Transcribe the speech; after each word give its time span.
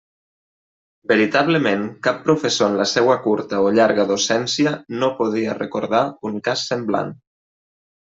Veritablement 1.11 1.83
cap 2.07 2.23
professor 2.31 2.71
en 2.73 2.79
la 2.81 2.89
seua 2.93 3.19
curta 3.27 3.61
o 3.67 3.69
llarga 3.77 4.09
docència 4.15 4.75
no 4.99 5.13
podia 5.23 5.57
recordar 5.63 6.05
un 6.33 6.45
cas 6.51 6.69
semblant. 6.75 7.19